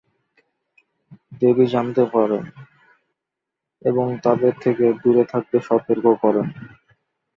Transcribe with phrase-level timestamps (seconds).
[1.41, 2.43] দেবী জানতে পারেন
[3.81, 6.47] এবং তাদের থেকে দূরে থাকতে সতর্ক করেন।